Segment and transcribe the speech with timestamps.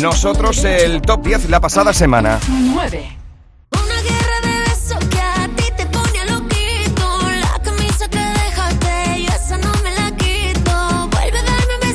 [0.00, 2.38] nosotros el top 10 la pasada semana.
[2.48, 3.18] 9.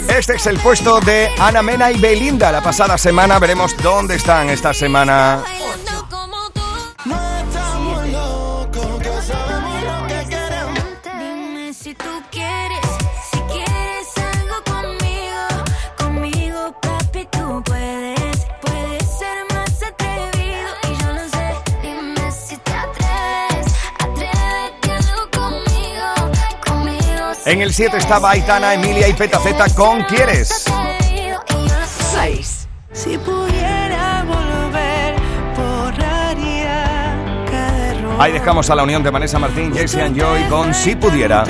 [0.10, 2.52] Este es el puesto de Ana Mena y Belinda.
[2.52, 5.44] La pasada semana veremos dónde están esta semana.
[27.54, 30.66] En el 7 estaba Aitana, Emilia y Petaceta con ¿Quieres?
[32.16, 32.68] 6.
[32.92, 35.14] Si pudiera volver,
[35.56, 37.16] borraría
[37.52, 38.16] cada error.
[38.18, 41.44] Ahí dejamos a la unión de Vanessa Martín, Jesse and Joy con Si pudiera.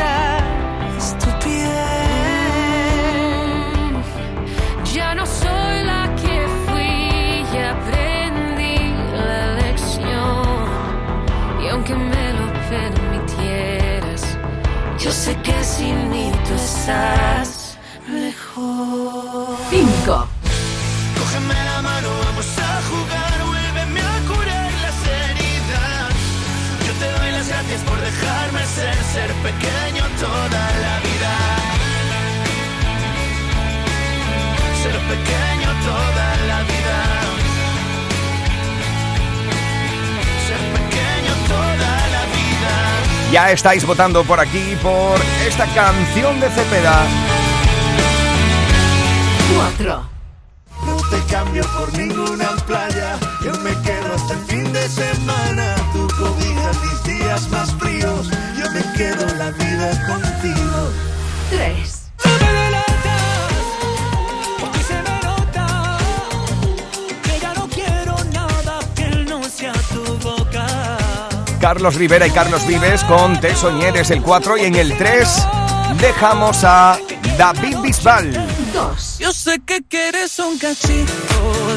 [18.08, 19.58] Mejor.
[19.70, 20.28] 5.
[21.18, 26.14] Cógeme la mano, vamos a jugar, vuélveme a curar las heridas.
[26.86, 31.34] Yo te doy las gracias por dejarme ser, ser pequeño toda la vida.
[34.84, 37.23] Ser pequeño toda la vida.
[43.34, 47.04] Ya estáis votando por aquí por esta canción de Cepeda.
[49.58, 50.04] 4.
[50.86, 53.18] No te cambio por ninguna playa.
[53.44, 55.76] Yo me quedo hasta el fin de semana.
[55.94, 58.30] Tú cobijas mis días más fríos.
[58.56, 60.23] Yo me quedo la vida contigo.
[71.74, 75.48] Carlos Rivera y Carlos Vives con Te Soñeres el 4 y en el 3
[76.00, 77.00] dejamos a
[77.36, 78.32] David Bisbal.
[78.76, 79.18] 2.
[79.18, 80.94] Yo sé que quieres un cachito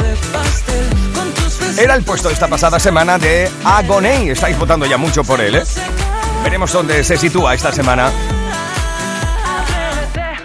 [0.03, 1.79] de pastel con tus besos.
[1.79, 4.29] Era el puesto esta pasada semana de Agoney.
[4.29, 5.65] Estáis votando ya mucho por él, ¿eh?
[6.45, 8.12] Veremos dónde se sitúa esta semana.
[9.56, 10.37] Atrévete,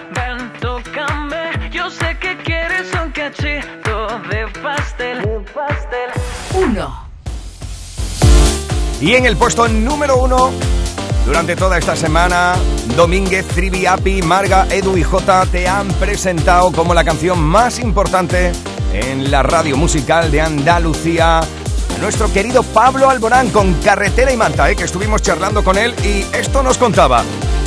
[9.01, 10.51] Y en el puesto número uno,
[11.25, 12.53] durante toda esta semana,
[12.95, 18.51] Domínguez, Trivi, Api, Marga, Edu y Jota te han presentado como la canción más importante
[18.93, 21.41] en la radio musical de Andalucía.
[21.99, 24.75] Nuestro querido Pablo Alborán con Carretera y Manta, ¿eh?
[24.75, 27.23] que estuvimos charlando con él y esto nos contaba.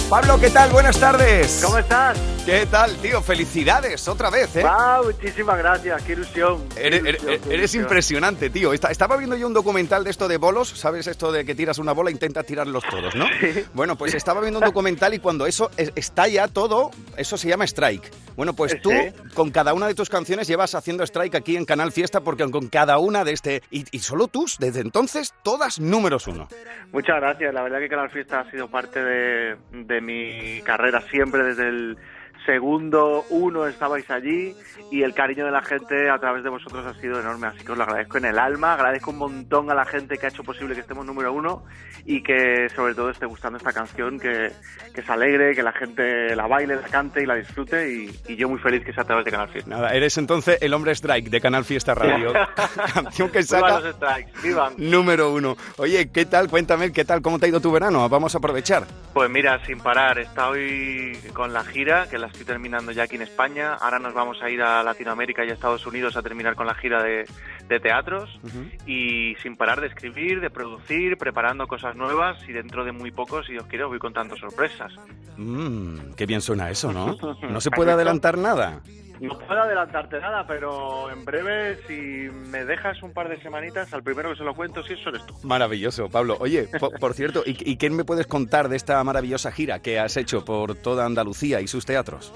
[0.09, 0.71] Pablo, ¿qué tal?
[0.71, 1.62] Buenas tardes.
[1.65, 2.17] ¿Cómo estás?
[2.47, 3.22] ¿Qué tal, tío?
[3.22, 4.62] Felicidades otra vez, ¿eh?
[4.69, 6.69] Ah, muchísimas gracias, qué ilusión.
[6.75, 7.82] qué Eres, ilusión, eres- qué eres ilusión.
[7.84, 8.75] impresionante, tío.
[8.75, 11.06] Esta- estaba viendo yo un documental de esto de bolos, ¿sabes?
[11.06, 13.25] Esto de que tiras una bola e intentas tirarlos todos, ¿no?
[13.41, 13.65] Sí.
[13.72, 17.49] Bueno, pues estaba viendo un documental y cuando eso es- está ya todo, eso se
[17.49, 18.10] llama strike.
[18.37, 19.12] Bueno, pues tú Sí.
[19.32, 22.69] con cada una de tus canciones llevas haciendo strike aquí en Canal Fiesta porque con
[22.69, 23.62] cada una de este...
[23.71, 26.49] Y, y solo tú, desde entonces, todas números uno.
[26.93, 31.43] Muchas gracias, la verdad que Canal Fiesta ha sido parte de, de mi carrera siempre,
[31.43, 31.97] desde el
[32.44, 34.55] segundo uno estabais allí
[34.91, 37.72] y el cariño de la gente a través de vosotros ha sido enorme, así que
[37.72, 40.44] os lo agradezco en el alma, agradezco un montón a la gente que ha hecho
[40.44, 41.65] posible que estemos número uno
[42.05, 44.50] y que sobre todo esté gustando esta canción, que,
[44.94, 48.37] que se alegre, que la gente la baile, la cante y la disfrute y, y
[48.37, 49.71] yo muy feliz que sea a través de Canal Fiesta.
[49.71, 52.32] Nada, eres entonces el hombre strike de Canal Fiesta Radio.
[52.94, 54.32] Canción que saca los strikes,
[54.76, 55.56] número uno.
[55.78, 56.49] Oye, ¿qué tal?
[56.49, 57.22] Cuéntame, ¿qué tal?
[57.22, 58.09] ¿Cómo te ha ido tu verano?
[58.09, 58.84] Vamos a aprovechar.
[59.15, 63.22] Pues mira, sin parar, estoy con la gira, que la estoy terminando ya aquí en
[63.22, 63.75] España.
[63.75, 66.75] Ahora nos vamos a ir a Latinoamérica y a Estados Unidos a terminar con la
[66.75, 67.27] gira de,
[67.69, 68.41] de teatros.
[68.87, 72.37] Y sin parar de escribir, de producir, preparando cosas nuevas.
[72.49, 74.93] Y dentro de muy poco, si os quiero, voy contando sorpresas.
[75.37, 77.17] Mmm, qué bien suena eso, ¿no?
[77.49, 78.81] No se puede adelantar nada.
[79.20, 84.02] No puedo adelantarte nada, pero en breve, si me dejas un par de semanitas, al
[84.02, 85.34] primero que se lo cuento, si eso eres tú.
[85.44, 86.37] Maravilloso, Pablo.
[86.40, 89.99] Oye, po- por, cierto, ¿y, ¿y qué me puedes contar de esta maravillosa gira que
[90.00, 92.32] has hecho por toda Andalucía y sus teatros?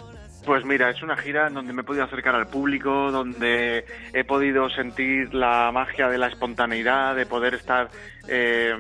[0.47, 3.85] Pues mira, es una gira en donde me he podido acercar al público, donde
[4.15, 7.91] he podido sentir la magia de la espontaneidad, de poder estar
[8.29, 8.75] eh,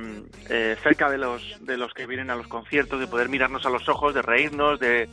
[0.48, 3.70] eh, cerca de los, de los que vienen a los conciertos, de poder mirarnos a
[3.70, 5.10] los ojos, de reírnos, de,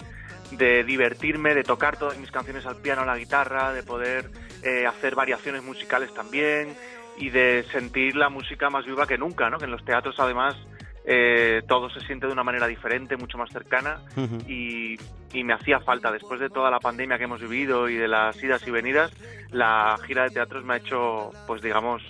[0.52, 4.30] de divertirme, de tocar todas mis canciones al piano, a la guitarra, de poder
[4.64, 6.76] eh, hacer variaciones musicales también
[7.18, 9.58] y de sentir la música más viva que nunca, ¿no?
[9.58, 10.56] Que en los teatros además
[11.06, 14.00] eh, todo se siente de una manera diferente, mucho más cercana
[14.48, 14.98] y,
[15.34, 18.42] y me hacía falta, después de toda la pandemia que hemos vivido y de las
[18.44, 19.12] idas y venidas,
[19.52, 22.02] la gira de teatros me ha hecho, pues digamos,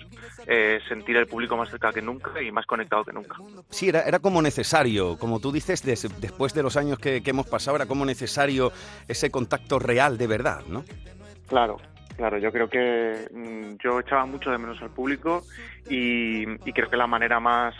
[0.47, 3.35] eh, sentir el público más cerca que nunca y más conectado que nunca.
[3.69, 7.31] Sí, era, era como necesario, como tú dices, des- después de los años que, que
[7.31, 8.71] hemos pasado, era como necesario
[9.07, 10.83] ese contacto real de verdad, ¿no?
[11.47, 11.77] Claro,
[12.15, 15.43] claro, yo creo que mm, yo echaba mucho de menos al público
[15.89, 17.73] y, y creo que la manera más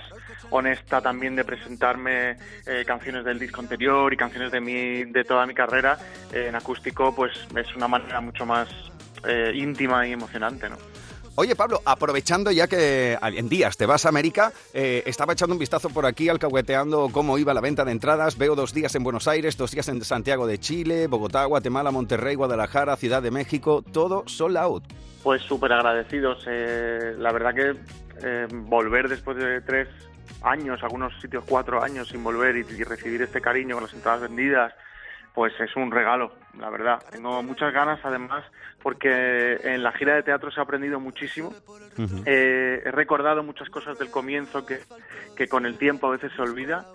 [0.49, 5.45] honesta también de presentarme eh, canciones del disco anterior y canciones de mi, de toda
[5.45, 5.97] mi carrera
[6.31, 8.69] eh, en acústico, pues es una manera mucho más
[9.27, 10.77] eh, íntima y emocionante, ¿no?
[11.37, 15.59] Oye, Pablo, aprovechando ya que en días te vas a América, eh, estaba echando un
[15.59, 18.37] vistazo por aquí, alcahueteando cómo iba la venta de entradas.
[18.37, 22.35] Veo dos días en Buenos Aires, dos días en Santiago de Chile, Bogotá, Guatemala, Monterrey,
[22.35, 24.85] Guadalajara, Ciudad de México, todo sold out.
[25.23, 26.41] Pues súper agradecidos.
[26.47, 27.75] eh, la verdad que
[28.23, 29.89] eh, volver después de tres
[30.45, 34.21] años, algunos sitios cuatro años sin volver y, y recibir este cariño con las entradas
[34.21, 34.73] vendidas,
[35.33, 37.03] pues es un regalo, la verdad.
[37.11, 38.45] Tengo muchas ganas, además,
[38.81, 41.53] porque en la gira de teatro se ha aprendido muchísimo.
[42.25, 44.79] Eh, he recordado muchas cosas del comienzo que,
[45.35, 46.85] que con el tiempo a veces se olvida.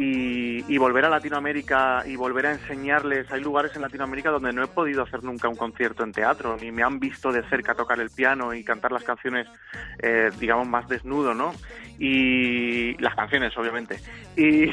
[0.00, 4.62] Y, y volver a Latinoamérica y volver a enseñarles, hay lugares en Latinoamérica donde no
[4.62, 7.98] he podido hacer nunca un concierto en teatro, ni me han visto de cerca tocar
[7.98, 9.48] el piano y cantar las canciones,
[10.00, 11.52] eh, digamos, más desnudo, ¿no?
[11.98, 13.98] Y las canciones, obviamente.
[14.36, 14.64] Y,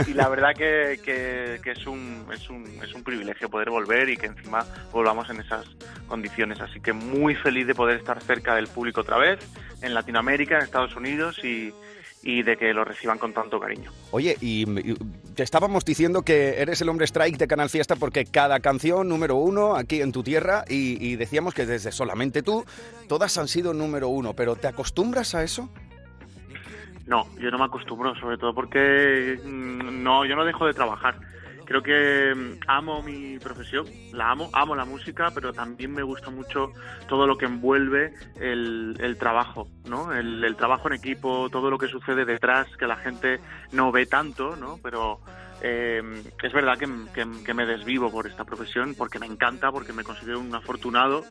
[0.10, 4.08] y la verdad que, que- que es, un, es, un, es un privilegio poder volver
[4.08, 5.66] y que encima volvamos en esas
[6.06, 6.58] condiciones.
[6.62, 9.38] Así que muy feliz de poder estar cerca del público otra vez,
[9.82, 11.74] en Latinoamérica, en Estados Unidos y,
[12.22, 13.90] y de que lo reciban con tanto cariño.
[14.10, 14.94] Oye, y, y
[15.34, 19.36] te estábamos diciendo que eres el hombre strike de Canal Fiesta porque cada canción número
[19.36, 22.64] uno aquí en tu tierra y, y decíamos que desde solamente tú,
[23.08, 25.70] todas han sido número uno, pero ¿te acostumbras a eso?
[27.06, 31.16] No, yo no me acostumbro, sobre todo porque mm, no, yo no dejo de trabajar.
[31.70, 36.28] Creo que mm, amo mi profesión, la amo, amo la música, pero también me gusta
[36.28, 36.72] mucho
[37.08, 40.12] todo lo que envuelve el, trabajo, ¿no?
[40.12, 43.38] El, el trabajo en equipo, todo lo que sucede detrás, que la gente
[43.70, 44.80] no ve tanto, ¿no?
[44.82, 45.20] Pero
[45.62, 46.02] eh,
[46.42, 50.02] es verdad que, que- que me desvivo por esta profesión, porque me encanta, porque me
[50.02, 51.24] considero un afortunado,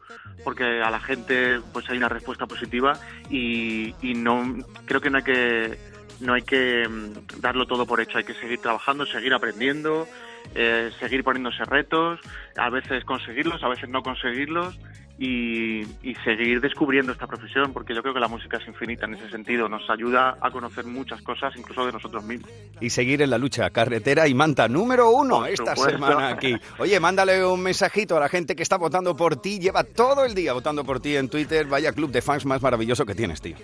[0.45, 2.97] porque a la gente pues hay una respuesta positiva
[3.30, 4.56] y, y no
[4.86, 5.77] creo que no hay que
[6.21, 10.07] no hay que mm, darlo todo por hecho, hay que seguir trabajando, seguir aprendiendo,
[10.56, 12.19] eh, seguir poniéndose retos,
[12.57, 14.80] a veces conseguirlos, a veces no conseguirlos
[15.21, 19.15] y, y seguir descubriendo esta profesión, porque yo creo que la música es infinita en
[19.15, 22.50] ese sentido, nos ayuda a conocer muchas cosas, incluso de nosotros mismos.
[22.80, 26.00] Y seguir en la lucha, carretera y manta número uno Por esta supuesto.
[26.00, 26.56] semana aquí.
[26.77, 30.33] Oye, mándale un mensajito a la gente que está votando por ti, lleva todo el
[30.33, 33.57] día votando por ti en Twitter, vaya club de fans más maravilloso que tienes, tío.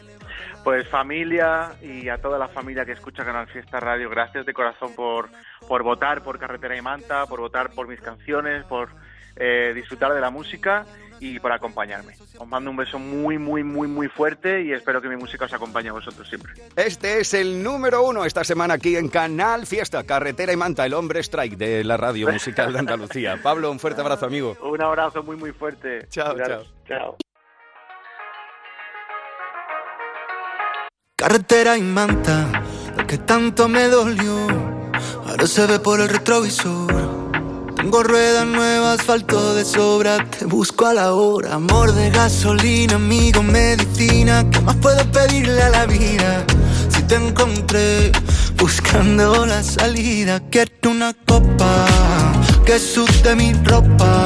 [0.65, 4.95] Pues familia y a toda la familia que escucha Canal Fiesta Radio, gracias de corazón
[4.95, 5.29] por,
[5.67, 8.89] por votar por Carretera y Manta, por votar por mis canciones, por
[9.35, 10.87] eh, disfrutar de la música
[11.19, 12.15] y por acompañarme.
[12.39, 15.53] Os mando un beso muy, muy, muy, muy fuerte y espero que mi música os
[15.53, 16.53] acompañe a vosotros siempre.
[16.75, 20.95] Este es el número uno esta semana aquí en Canal Fiesta, carretera y manta, el
[20.95, 23.39] hombre strike de la radio musical de Andalucía.
[23.43, 24.57] Pablo, un fuerte abrazo, amigo.
[24.63, 26.07] Un abrazo muy, muy fuerte.
[26.09, 26.73] Chao, Cuidaros.
[26.87, 27.17] Chao.
[31.17, 32.61] Carretera y manta,
[32.97, 34.35] lo que tanto me dolió,
[35.25, 36.93] ahora se ve por el retrovisor.
[37.77, 41.53] Tengo ruedas nuevas, asfalto de sobra, te busco a la hora.
[41.53, 46.45] Amor de gasolina, amigo, medicina, ¿qué más puedo pedirle a la vida?
[46.89, 48.11] Si te encontré
[48.57, 51.85] buscando la salida, quiero una copa
[52.65, 54.25] que sude mi ropa.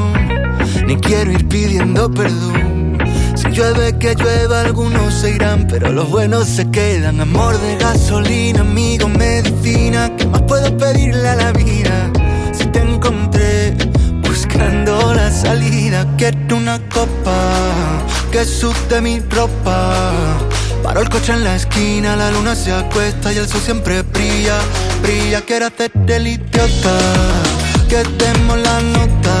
[1.01, 2.97] quiero ir pidiendo perdón.
[3.35, 7.19] Si llueve que llueva, algunos se irán, pero los buenos se quedan.
[7.19, 12.11] Amor de gasolina, amigo, medicina, ¿qué más puedo pedirle a la vida?
[12.53, 13.75] Si te encontré
[14.21, 17.33] buscando la salida, quiero una copa
[18.31, 20.13] que sude mi ropa.
[20.83, 24.59] Paro el coche en la esquina, la luna se acuesta y el sol siempre brilla,
[25.01, 25.41] brilla.
[25.41, 26.97] Quiero hacerte el idiota,
[27.87, 29.40] que demos la nota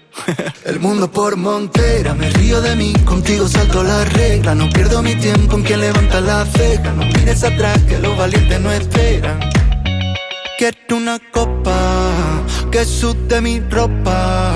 [0.65, 4.55] El mundo por montera, me río de mí, contigo salto la regla.
[4.55, 6.91] No pierdo mi tiempo en quien levanta la ceja.
[6.93, 9.39] No mires atrás que los valientes no esperan.
[10.57, 11.73] Quiero una copa
[12.71, 14.53] que sude mi ropa.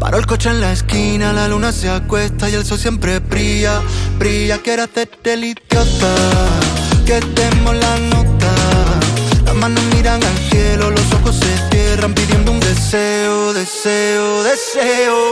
[0.00, 3.80] Paro el coche en la esquina, la luna se acuesta y el sol siempre brilla,
[4.18, 4.58] brilla.
[4.58, 6.14] Quiero hacerte el idiota,
[7.04, 8.54] que demos la nota.
[9.44, 11.57] Las manos miran al cielo, los ojos se
[12.06, 15.30] pidiendo un deseo, deseo, deseo.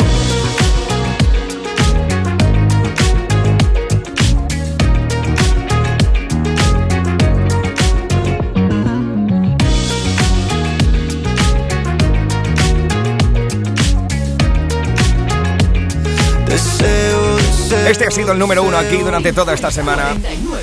[17.88, 20.08] Este ha sido el número uno aquí durante toda esta semana.
[20.08, 20.62] 49,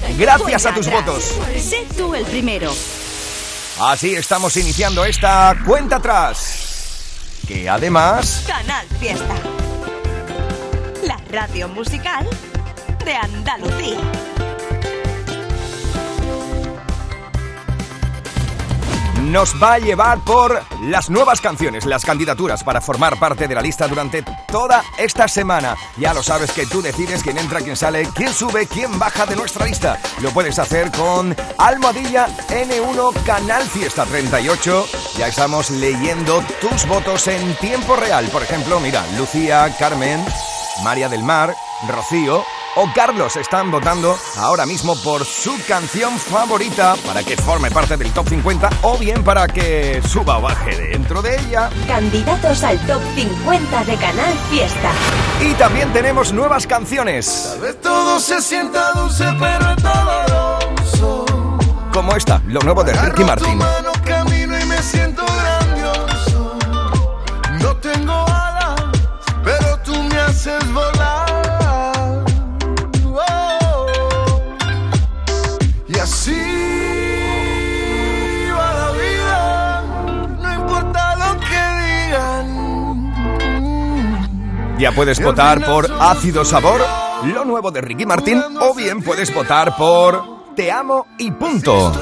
[0.00, 0.16] 48.
[0.16, 1.34] Gracias a tus votos.
[1.58, 2.72] Sé tú el primero.
[3.82, 7.38] Así estamos iniciando esta cuenta atrás.
[7.48, 9.34] Que además Canal Fiesta.
[11.02, 12.28] La radio musical
[13.06, 13.96] de Andalucía.
[19.30, 23.62] Nos va a llevar por las nuevas canciones, las candidaturas para formar parte de la
[23.62, 25.76] lista durante toda esta semana.
[25.96, 29.36] Ya lo sabes que tú decides quién entra, quién sale, quién sube, quién baja de
[29.36, 30.00] nuestra lista.
[30.20, 34.86] Lo puedes hacer con Almohadilla N1 Canal Fiesta 38.
[35.16, 38.28] Ya estamos leyendo tus votos en tiempo real.
[38.30, 40.24] Por ejemplo, mira, Lucía, Carmen,
[40.82, 41.54] María del Mar,
[41.88, 42.44] Rocío
[42.76, 48.12] o Carlos están votando ahora mismo por su canción favorita para que forme parte del
[48.12, 51.70] top 50 o bien para que suba o baje dentro de ella.
[51.86, 54.90] Candidatos al top 50 de Canal Fiesta.
[55.40, 61.24] Y también tenemos nuevas canciones, Tal vez todo se sienta dulce, pero es doloroso.
[61.92, 63.58] como esta, lo nuevo de Ricky Martin.
[63.58, 66.58] mano, camino y me siento grandioso.
[67.60, 68.80] No tengo alas,
[69.44, 70.99] pero tú me haces volar.
[84.80, 86.80] Ya puedes votar por Ácido Sabor,
[87.22, 91.92] lo nuevo de Ricky Martin, o bien puedes votar por Te amo y punto.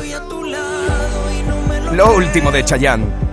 [1.90, 3.27] Lo último de Chayanne.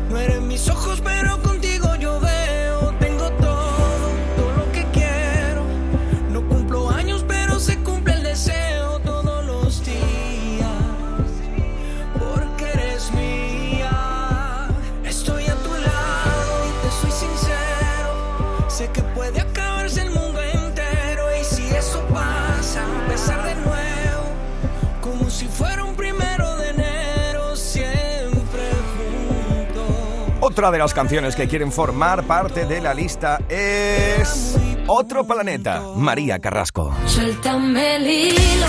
[30.55, 34.57] Otra de las canciones que quieren formar parte de la lista es
[34.87, 36.95] Otro Planeta, María Carrasco.
[37.05, 38.67] Suéltame el hilo,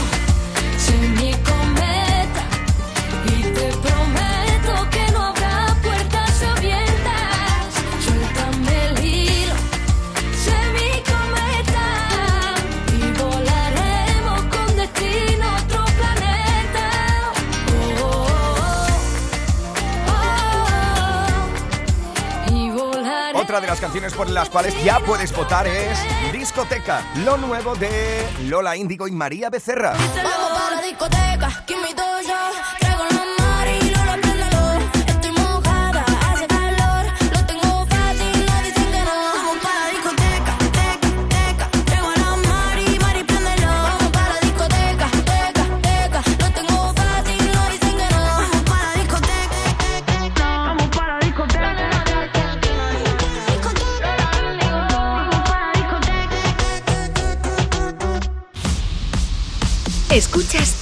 [23.80, 25.98] canciones por las cuales ya puedes votar es
[26.32, 29.92] Discoteca, lo nuevo de Lola Índigo y María Becerra.
[29.92, 31.64] Vamos para la discoteca,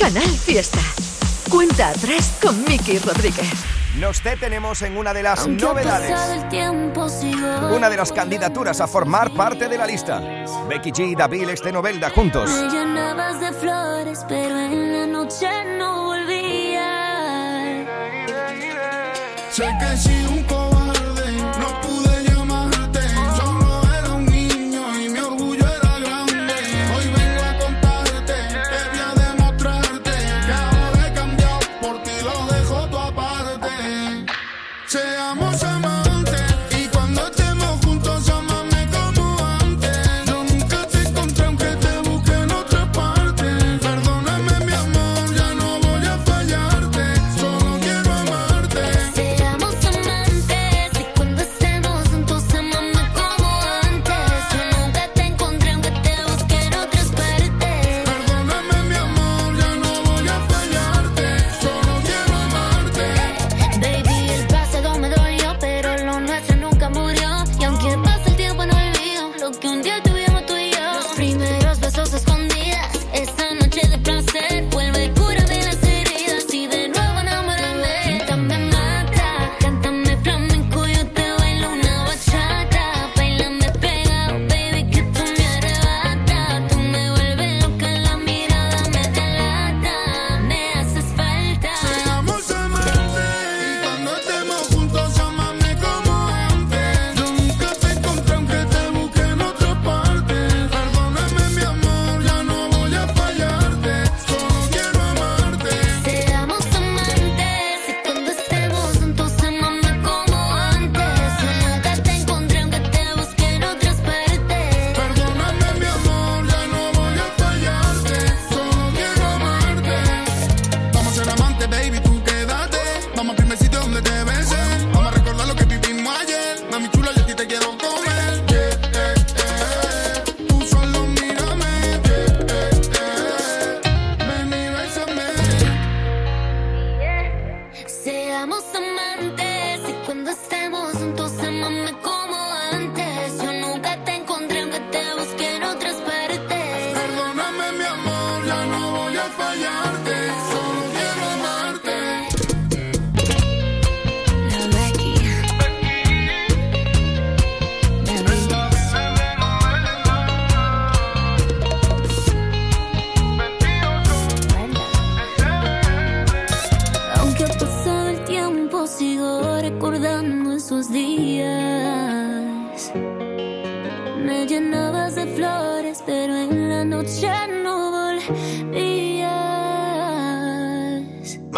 [0.04, 0.80] Canal Fiesta.
[1.48, 3.50] Cuenta atrás con Miki Rodríguez.
[3.98, 6.46] Nos detenemos en una de las Aunque novedades.
[6.50, 7.06] tiempo.
[7.74, 10.20] Una de las candidaturas a formar parte de la lista.
[10.68, 12.50] Becky G y David Este Novelda juntos.
[12.50, 17.86] Me llenabas de flores, pero en la noche no volvía.
[19.50, 20.23] Sé que si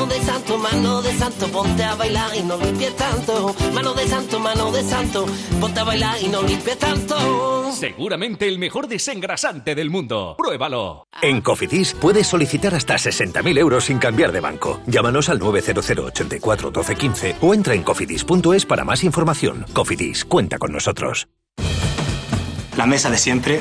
[0.00, 4.08] mano de santo, mano de santo, ponte a bailar y no limpies tanto, mano de
[4.08, 5.26] santo, mano de santo,
[5.60, 7.70] ponte a bailar y no limpies tanto.
[7.72, 10.36] Seguramente el mejor desengrasante del mundo.
[10.38, 11.06] Pruébalo.
[11.20, 14.80] En Cofidis puedes solicitar hasta 60.000 euros sin cambiar de banco.
[14.86, 19.66] Llámanos al 900 84 12 15 o entra en cofidis.es para más información.
[19.74, 21.28] Cofidis, cuenta con nosotros.
[22.78, 23.60] La mesa de siempre.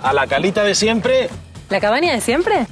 [0.00, 1.28] A la calita de siempre.
[1.68, 2.68] ¿La cabaña de siempre?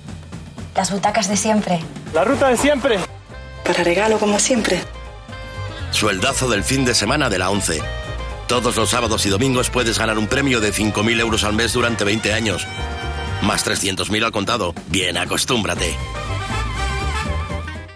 [0.77, 1.81] Las butacas de siempre.
[2.13, 2.99] La ruta de siempre.
[3.65, 4.81] Para regalo como siempre.
[5.91, 7.81] Sueldazo del fin de semana de la 11.
[8.49, 12.05] Todos los sábados y domingos puedes ganar un premio de 5.000 euros al mes durante
[12.05, 12.67] 20 años.
[13.43, 14.75] Más 300.000 al contado.
[14.89, 15.97] Bien, acostúmbrate.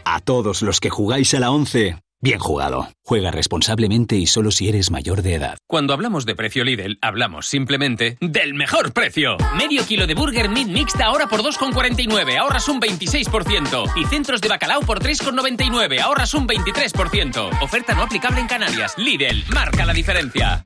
[0.05, 2.89] A todos los que jugáis a la 11, bien jugado.
[3.05, 5.59] Juega responsablemente y solo si eres mayor de edad.
[5.67, 9.37] Cuando hablamos de precio Lidl, hablamos simplemente del mejor precio.
[9.57, 13.93] Medio kilo de burger meat mixta ahora por 2,49, ahorras un 26%.
[13.97, 17.63] Y centros de bacalao por 3,99, ahorras un 23%.
[17.63, 18.95] Oferta no aplicable en Canarias.
[18.99, 20.65] Lidl, marca la diferencia.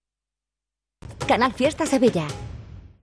[1.26, 2.26] Canal Fiesta Sevilla.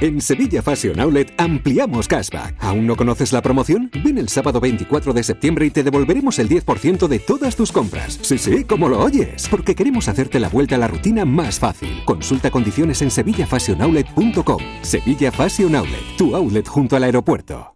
[0.00, 2.56] En Sevilla Fashion Outlet ampliamos cashback.
[2.60, 3.90] ¿Aún no conoces la promoción?
[4.04, 8.18] Ven el sábado 24 de septiembre y te devolveremos el 10% de todas tus compras.
[8.20, 12.02] Sí, sí, como lo oyes, porque queremos hacerte la vuelta a la rutina más fácil.
[12.04, 14.62] Consulta condiciones en sevillafashionoutlet.com.
[14.82, 17.75] Sevilla Fashion Outlet, tu outlet junto al aeropuerto.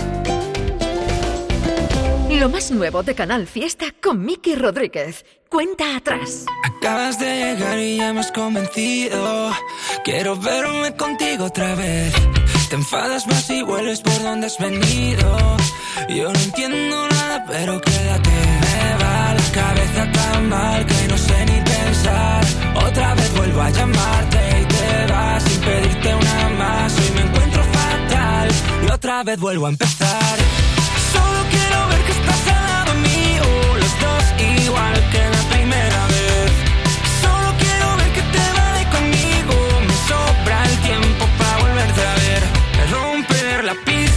[2.39, 5.25] Lo más nuevo de Canal Fiesta con Miki Rodríguez.
[5.49, 6.45] Cuenta atrás.
[6.63, 9.51] Acabas de llegar y ya me has convencido.
[10.05, 12.13] Quiero verme contigo otra vez.
[12.69, 15.57] Te enfadas más y vuelves por donde has venido.
[16.09, 18.29] Yo no entiendo nada, pero quédate.
[18.29, 22.45] Me va la cabeza tan mal que no sé ni pensar.
[22.87, 26.97] Otra vez vuelvo a llamarte y te vas sin pedirte una más.
[26.97, 28.49] Hoy me encuentro fatal
[28.87, 30.70] y otra vez vuelvo a empezar.
[31.91, 33.43] Ver que estás al lado mío,
[33.81, 34.25] los dos
[34.63, 36.51] igual que la primera vez.
[37.21, 39.55] Solo quiero ver que te vale conmigo,
[39.87, 42.43] me sobra el tiempo para volverte a ver.
[42.91, 44.10] Romper la pista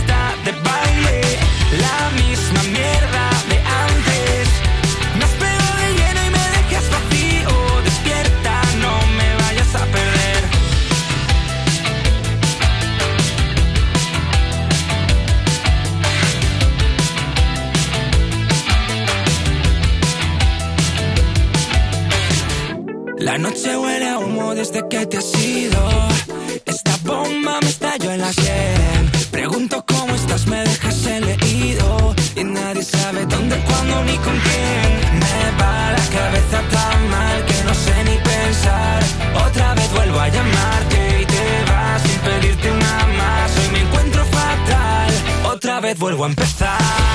[46.04, 47.13] vuelvo a empezar.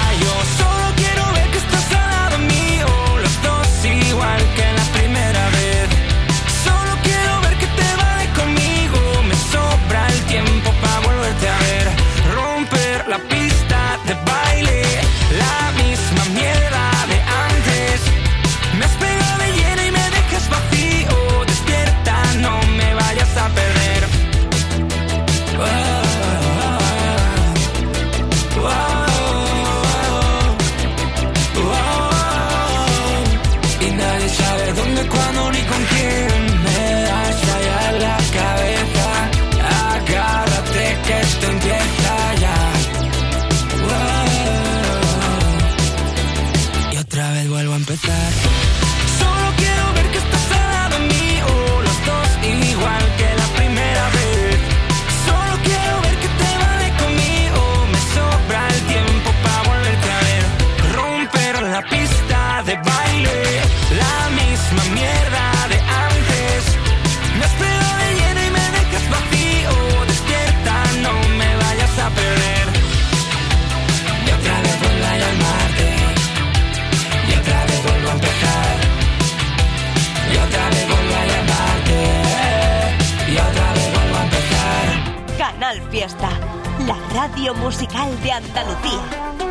[87.53, 89.48] musical de Andalucía.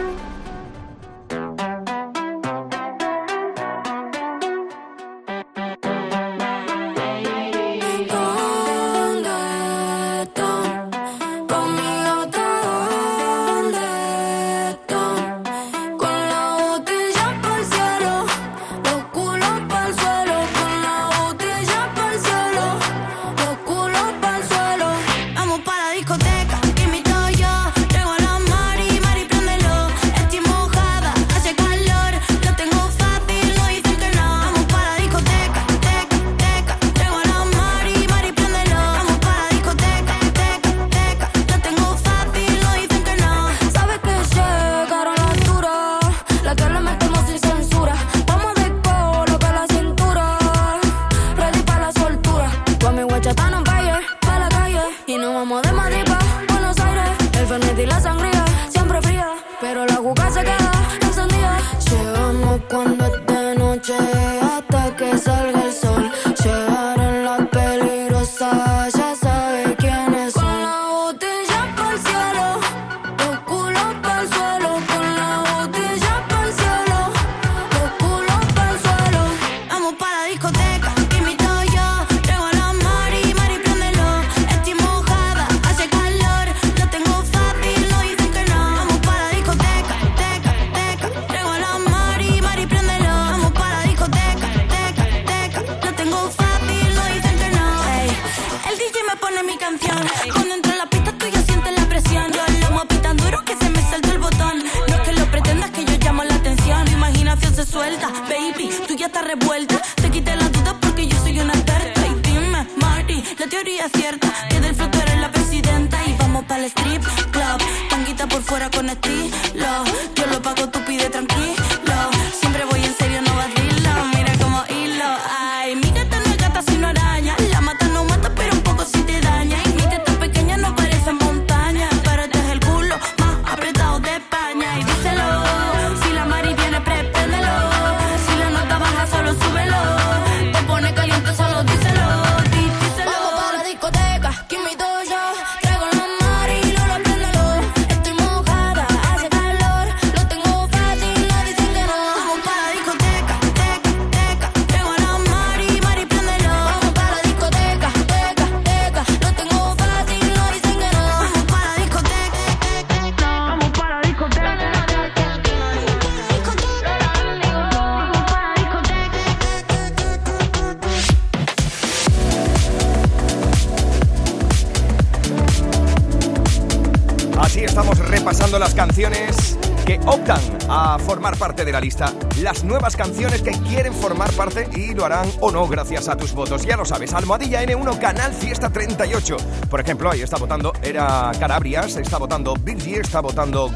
[181.54, 185.66] de la lista las nuevas canciones que quieren formar parte y lo harán o no
[185.66, 186.64] gracias a tus votos.
[186.64, 189.36] Ya lo sabes, Almohadilla N1, Canal Fiesta 38.
[189.68, 193.72] Por ejemplo, ahí está votando, era Carabrias, está votando Billy, está votando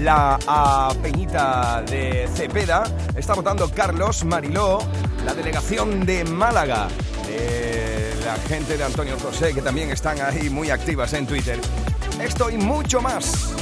[0.00, 0.38] la
[1.02, 2.84] Peñita de Cepeda,
[3.16, 4.80] está votando Carlos Mariló,
[5.24, 6.88] la delegación de Málaga,
[8.24, 11.60] la gente de Antonio José, que también están ahí muy activas en Twitter.
[12.20, 13.54] Esto y mucho más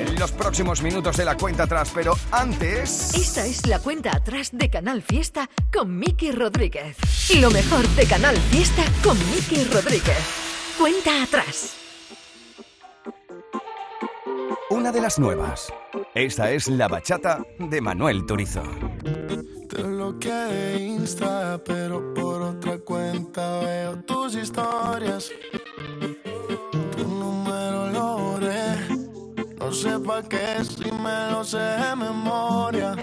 [0.00, 3.14] en los próximos minutos de la cuenta atrás, pero antes.
[3.14, 6.96] Esta es la cuenta atrás de Canal Fiesta con Miki Rodríguez.
[7.40, 10.18] Lo mejor de Canal Fiesta con Miki Rodríguez.
[10.78, 11.76] Cuenta atrás.
[14.70, 15.72] Una de las nuevas.
[16.14, 18.62] Esta es la bachata de Manuel Turizo.
[19.68, 25.30] Te bloqueé de Insta, pero por otra cuenta veo tus historias.
[29.70, 32.96] no sé pa' qué, si me lo sé de memoria.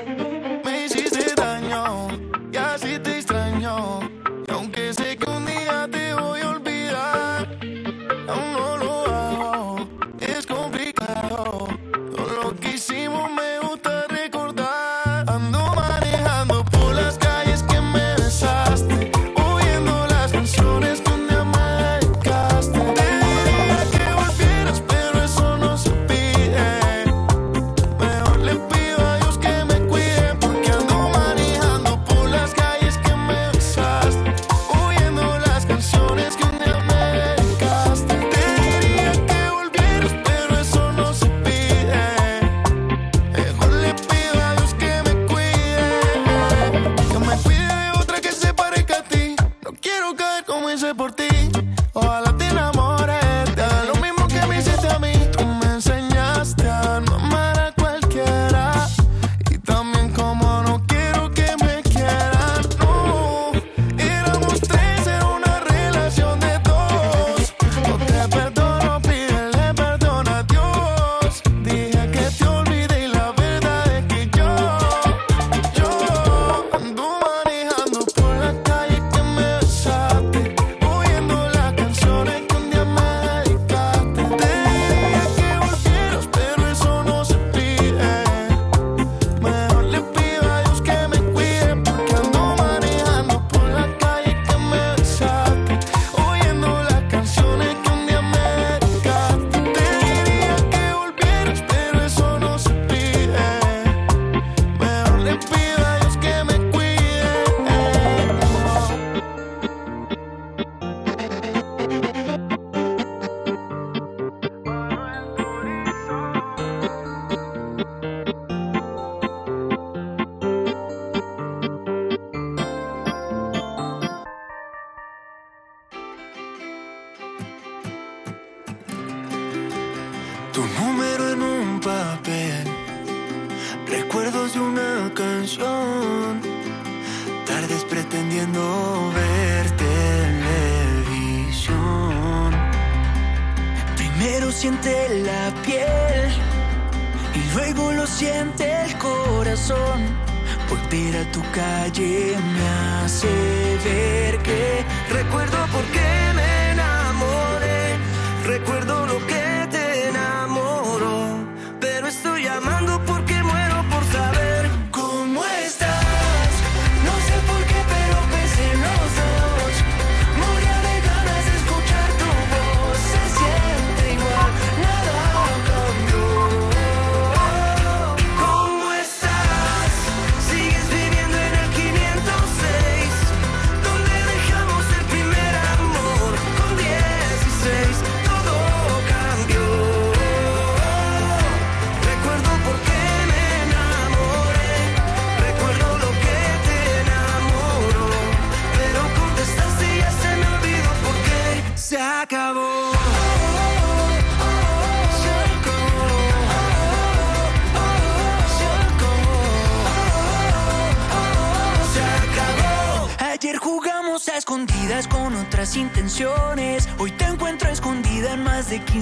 [0.66, 2.10] Me hiciste daño
[2.52, 4.17] y así te extraño.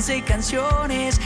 [0.06, 1.20] 15 canciones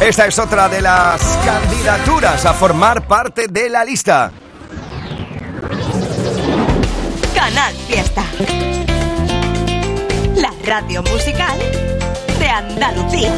[0.00, 4.32] Esta es otra de las candidaturas a formar parte de la lista.
[7.34, 8.24] Canal Fiesta.
[10.36, 11.58] La radio musical
[12.38, 13.30] de Andalucía.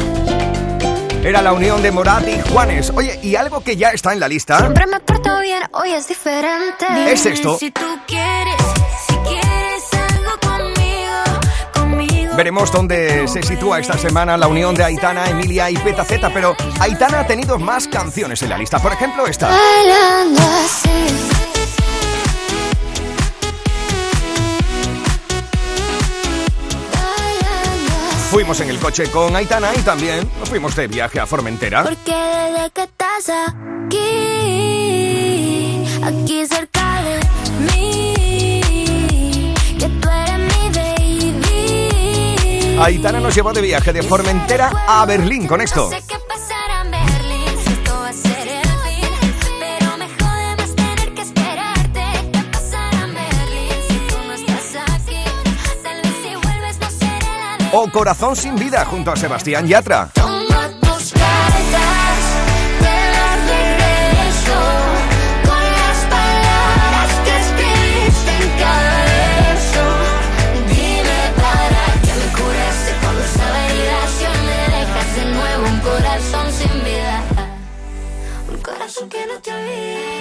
[1.21, 2.93] Era la unión de Morat y Juanes.
[2.95, 4.59] Oye, y algo que ya está en la lista.
[4.59, 6.85] Siempre me porto bien, hoy es diferente.
[7.07, 7.57] Es esto.
[7.57, 8.55] Si tú quieres,
[12.35, 17.19] Veremos dónde se sitúa esta semana la unión de Aitana, Emilia y Petaceta, pero Aitana
[17.19, 18.79] ha tenido más canciones en la lista.
[18.79, 19.51] Por ejemplo, esta.
[28.31, 31.83] Fuimos en el coche con Aitana y también nos fuimos de viaje a Formentera.
[31.83, 33.29] Porque desde que estás
[33.85, 34.01] aquí,
[36.03, 37.19] aquí cerca de
[37.71, 38.02] mí,
[42.83, 45.89] Aitana nos llevó de viaje de Formentera a Berlín con esto.
[45.89, 48.09] Sé que pasará en Berlín, si esto va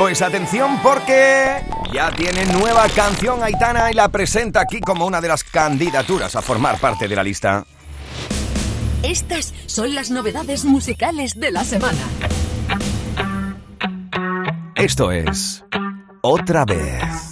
[0.02, 5.28] Pues atención porque ya tiene nueva canción Aitana y la presenta aquí como una de
[5.28, 7.64] las candidaturas a formar parte de la lista.
[9.04, 12.00] Estas son las novedades musicales de la semana.
[14.74, 15.64] Esto es
[16.20, 17.31] Otra vez.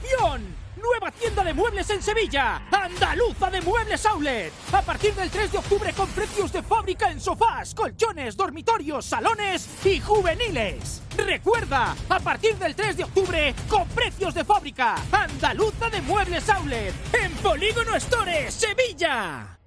[1.19, 2.61] Tienda de muebles en Sevilla.
[2.71, 4.51] Andaluza de Muebles Outlet.
[4.71, 9.69] A partir del 3 de octubre con precios de fábrica en sofás, colchones, dormitorios, salones
[9.85, 11.01] y juveniles.
[11.17, 14.95] Recuerda, a partir del 3 de octubre con precios de fábrica.
[15.11, 16.93] Andaluza de Muebles Outlet.
[17.13, 19.60] En Polígono Store, Sevilla.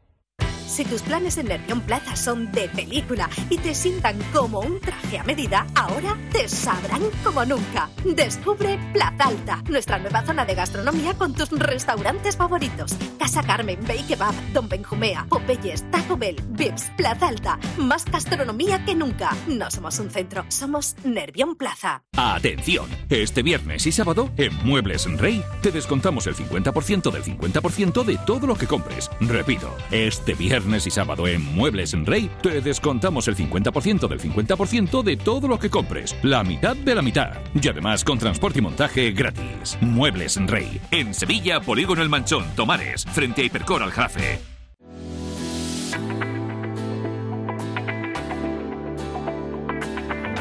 [0.75, 5.21] Si tus planes en Nervión Plaza son de película y te sientan como un traje
[5.21, 7.89] a medida, ahora te sabrán como nunca.
[8.05, 12.97] Descubre Plaza Alta, nuestra nueva zona de gastronomía con tus restaurantes favoritos.
[13.21, 17.57] Casa Carmen, Bay Kebab, Don Benjumea, Popeyes, Taco Bell, Vips, Plaza Alta.
[17.79, 19.31] Más gastronomía que nunca.
[19.47, 22.03] No somos un centro, somos Nervión Plaza.
[22.17, 28.19] Atención, este viernes y sábado en Muebles Rey te descontamos el 50% del 50% de
[28.27, 29.09] todo lo que compres.
[29.21, 35.03] Repito, este viernes y sábado en Muebles en Rey te descontamos el 50% del 50%
[35.03, 36.17] de todo lo que compres.
[36.23, 37.35] La mitad de la mitad.
[37.55, 39.77] Y además con transporte y montaje gratis.
[39.81, 40.81] Muebles en Rey.
[40.91, 44.41] En Sevilla, Polígono El Manchón, Tomares, frente a Hipercor al Jarafe.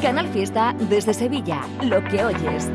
[0.02, 1.62] Canal Fiesta desde Sevilla.
[1.82, 2.70] Lo que oyes.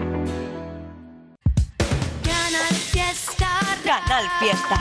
[3.89, 4.76] Canal Fiesta.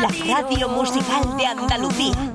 [0.00, 2.32] La radio musical de Andalucía.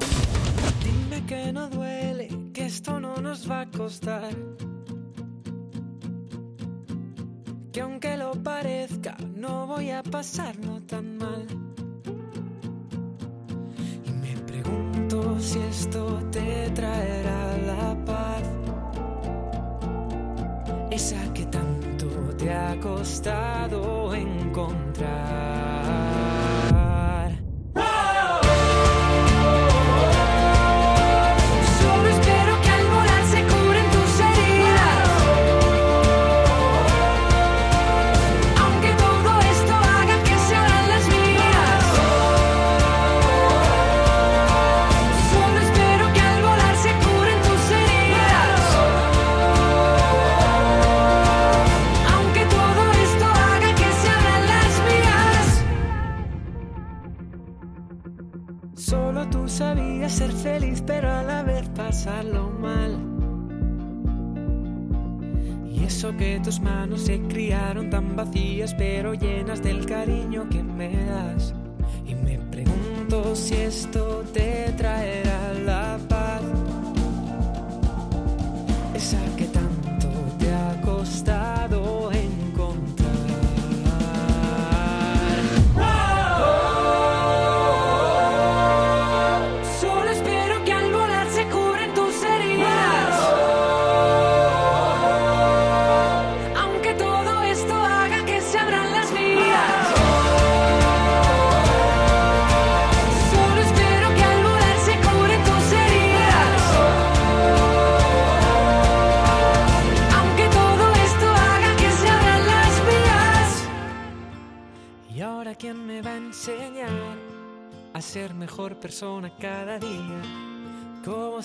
[0.84, 4.36] Dime que no duele, que esto no nos va a costar.
[7.72, 11.48] Que aunque lo parezca, no voy a pasarlo tan mal.
[14.04, 18.44] Y me pregunto si esto te traerá la paz.
[20.92, 22.08] Esa que tanto
[22.38, 25.99] te ha costado encontrar.
[27.76, 28.19] Solo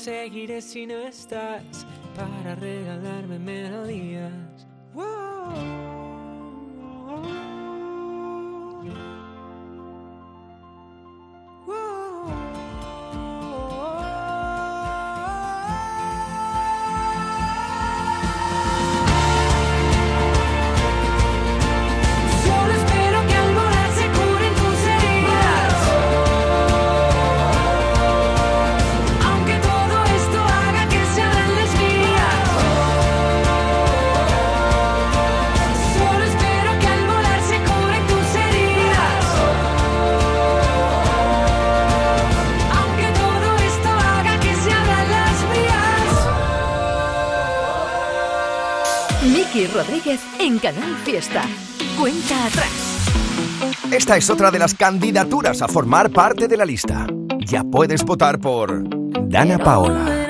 [0.04, 4.32] seguiré si no estás para regalarme melodías?
[4.92, 5.93] Solo
[49.86, 51.42] Rodríguez en Canal Fiesta.
[51.98, 52.70] Cuenta atrás.
[53.90, 57.06] Esta es otra de las candidaturas a formar parte de la lista.
[57.40, 58.84] Ya puedes votar por
[59.28, 60.23] Dana Paola.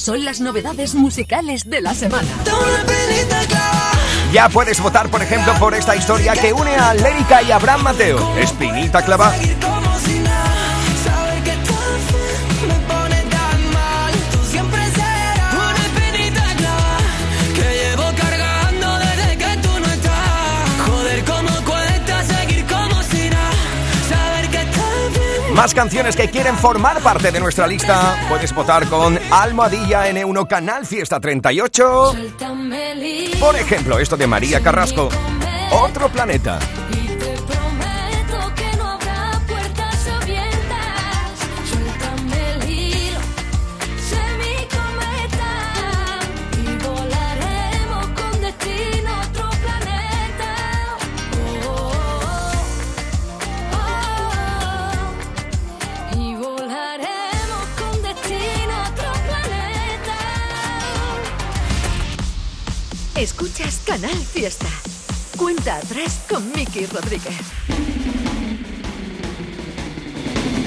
[0.00, 2.28] son las novedades musicales de la semana.
[4.32, 8.36] Ya puedes votar, por ejemplo, por esta historia que une a Lérica y Abraham Mateo,
[8.38, 9.34] Espinita Clava,
[25.54, 28.16] Más canciones que quieren formar parte de nuestra lista.
[28.28, 32.14] Puedes votar con Almohadilla N1 Canal Fiesta 38.
[33.40, 35.08] Por ejemplo, esto de María Carrasco.
[35.72, 36.58] Otro planeta.
[63.20, 64.66] Escuchas Canal Fiesta.
[65.36, 67.36] Cuenta atrás con Miki Rodríguez.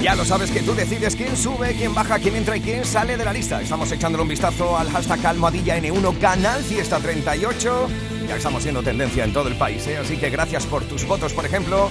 [0.00, 3.16] Ya lo sabes que tú decides quién sube, quién baja, quién entra y quién sale
[3.16, 3.60] de la lista.
[3.60, 7.88] Estamos echándole un vistazo al hashtag Almohadilla N1 Canal Fiesta 38.
[8.28, 9.96] Ya estamos siendo tendencia en todo el país, ¿eh?
[9.96, 11.90] así que gracias por tus votos, por ejemplo.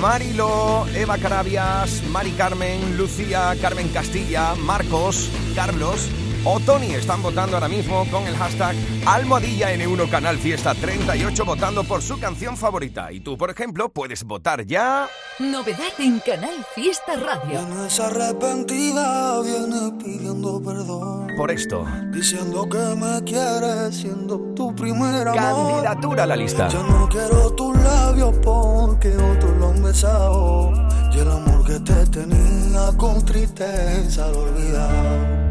[0.00, 6.08] Marilo, Eva Carabias, Mari Carmen, Lucía, Carmen Castilla, Marcos, Carlos,
[6.44, 8.76] o Tony están votando ahora mismo con el hashtag
[9.06, 13.12] Almohadilla N1 Canal Fiesta 38 votando por su canción favorita.
[13.12, 15.08] Y tú, por ejemplo, puedes votar ya.
[15.38, 17.64] Novedad en Canal Fiesta Radio.
[17.66, 21.28] Vienes arrepentida, vienes pidiendo perdón.
[21.36, 21.86] Por esto.
[22.10, 26.68] Diciendo que me quieres siendo tu primera Candidatura a la lista.
[26.68, 30.72] Yo no quiero tus labios porque otros lo han besado.
[31.12, 35.47] Y el amor que te tenía con tristeza lo he olvidado.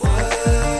[0.00, 0.77] Fuera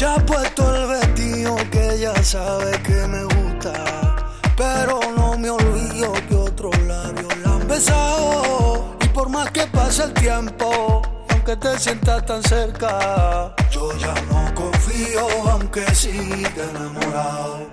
[0.00, 4.16] Se ha puesto el vestido que ella sabe que me gusta.
[4.56, 8.96] Pero no me olvido que otros labios la han besado.
[8.98, 14.54] Y por más que pase el tiempo, aunque te sientas tan cerca, yo ya no
[14.54, 17.66] confío, aunque siga enamorado.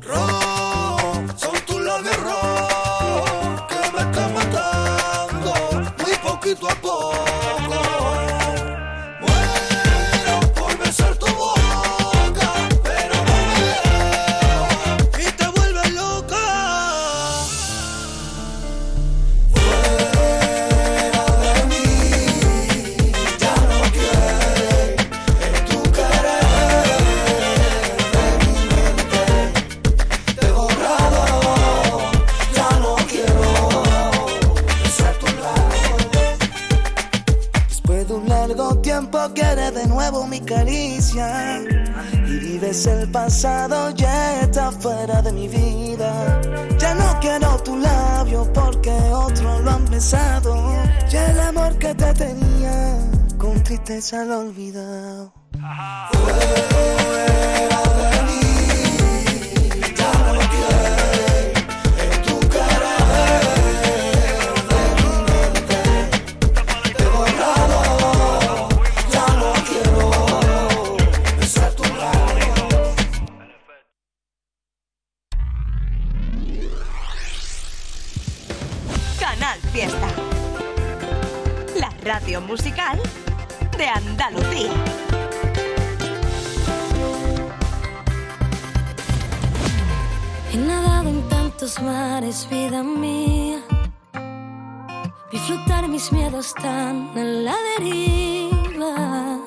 [0.00, 5.52] Rojo, son tus labios rojos que me están matando,
[5.98, 7.27] muy poquito a poco.
[40.10, 41.60] Nuevo mi caricia
[42.26, 46.40] y vives el pasado ya está fuera de mi vida.
[46.78, 50.72] Ya no quiero tu labio porque otros lo han besado.
[51.10, 52.98] Ya el amor que te tenía
[53.36, 55.32] con tristeza lo he olvidado.
[95.98, 99.40] Mis miedos tan en la deriva.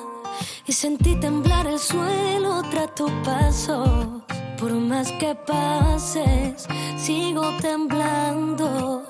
[0.66, 4.22] Y sentí temblar el suelo tras tu paso.
[4.58, 6.66] Por más que pases,
[6.98, 9.02] sigo temblando.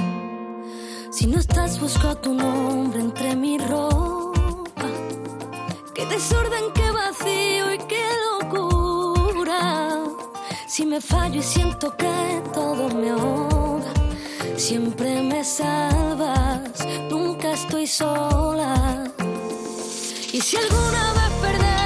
[1.11, 4.89] Si no estás, busco tu nombre entre mi ropa.
[5.95, 9.99] Qué desorden, qué vacío y qué locura.
[10.69, 13.72] Si me fallo y siento que todo me ahoga,
[14.63, 19.11] siempre me salvas, nunca estoy sola.
[20.33, 21.82] Y si alguna vez perdemos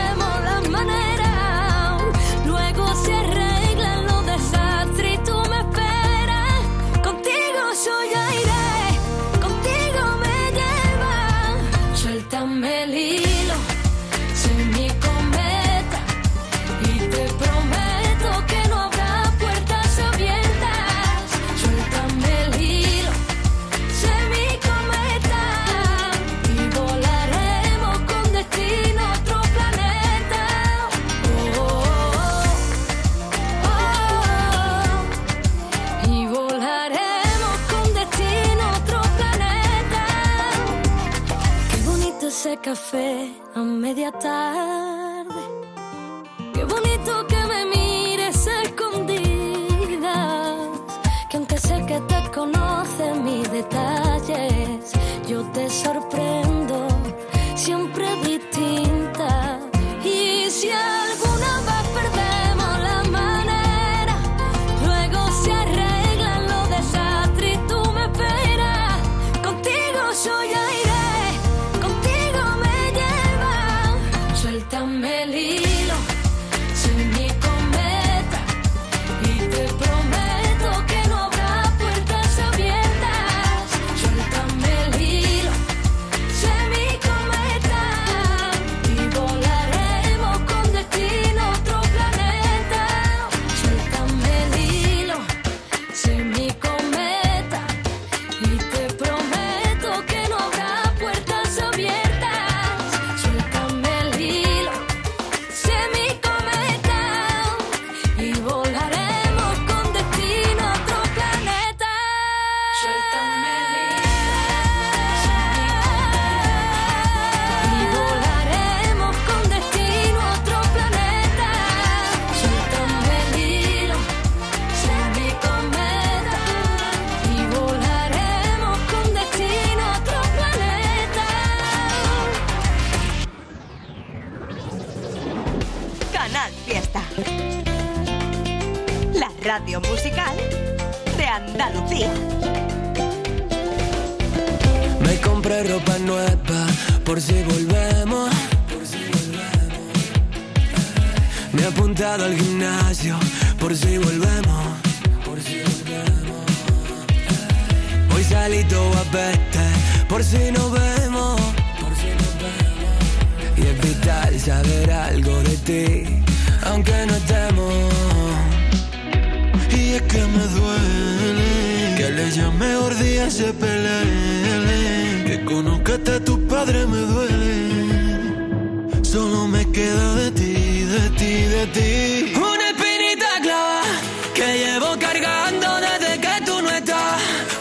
[42.66, 44.85] café a media tarde.
[75.26, 75.94] el hilo,
[76.74, 77.35] sin mi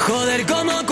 [0.07, 0.85] Joder, como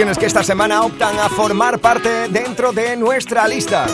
[0.00, 3.86] canciones que esta semana optan a formar parte dentro de nuestra lista.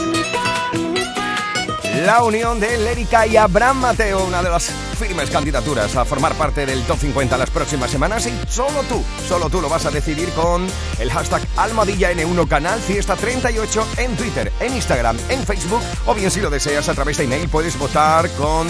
[2.05, 6.65] La unión de Lérica y Abraham Mateo, una de las firmes candidaturas a formar parte
[6.65, 10.29] del Top 50 las próximas semanas y solo tú, solo tú lo vas a decidir
[10.31, 10.69] con
[11.01, 16.41] el hashtag AlmadillaN1 Canal Fiesta 38 en Twitter, en Instagram, en Facebook o bien si
[16.41, 18.69] lo deseas a través de email puedes votar con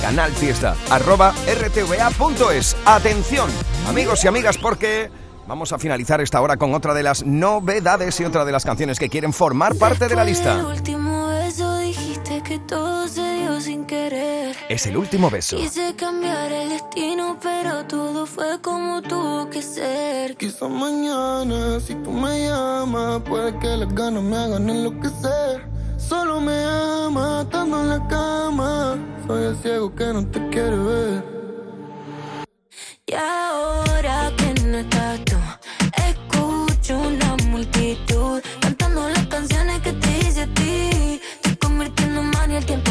[0.00, 2.76] canalfiesta arroba rtva.es.
[2.86, 3.50] Atención,
[3.86, 5.10] amigos y amigas, porque
[5.46, 8.98] Vamos a finalizar esta hora con otra de las novedades y otra de las canciones
[8.98, 10.54] que quieren formar parte de la lista.
[10.54, 14.56] El último beso dijiste que todo se dio sin querer.
[14.70, 15.58] Es el último beso.
[15.58, 20.34] Quise cambiar el destino, pero todo fue como tuvo que ser.
[20.36, 25.68] Quizá mañana, si tú me llamas, puede que las ganas me hagan enloquecer.
[25.98, 28.98] Solo me ama, estando en la cama.
[29.26, 31.33] Soy el ciego que no te quiere ver.
[33.06, 35.36] Y ahora que no estás tú,
[36.08, 41.20] escucho una multitud cantando las canciones que te hice a ti.
[41.34, 42.90] Estoy convirtiendo en mania el tiempo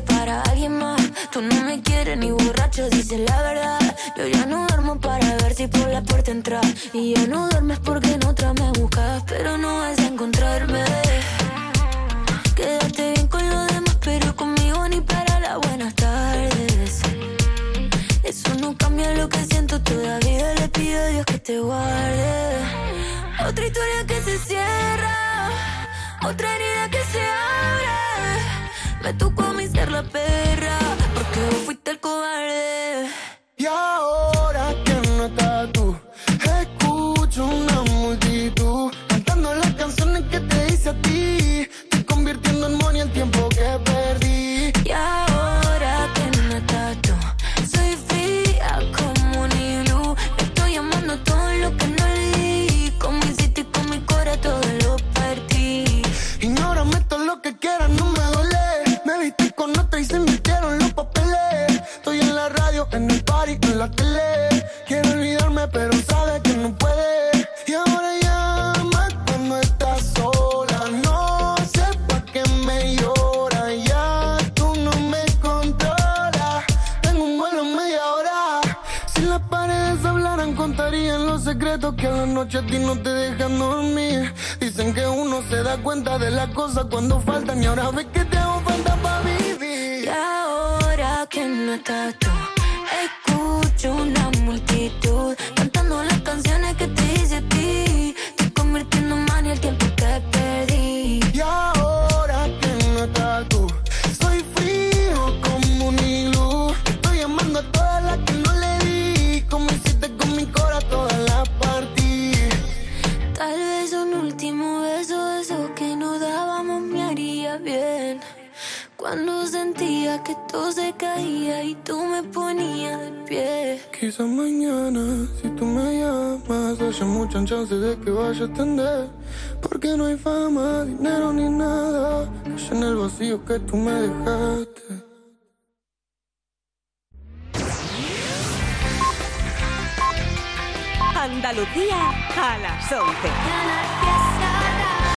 [0.00, 1.00] para alguien más.
[1.30, 3.96] Tú no me quieres ni borracho, dices la verdad.
[4.16, 6.66] Yo ya no duermo para ver si por la puerta entras.
[6.92, 10.84] Y ya no duermes porque en otra me buscas, pero no vas a encontrarme.
[12.54, 17.00] Quédate bien con los demás, pero conmigo ni para las buenas tardes.
[18.22, 22.58] Eso no cambia lo que siento, todavía le pido a Dios que te guarde.
[23.48, 25.50] Otra historia que se cierra,
[26.26, 28.13] otra herida que se abre.
[29.04, 30.78] Me tocó a mí ser la perra,
[31.12, 33.06] porque vos fuiste el cobarde.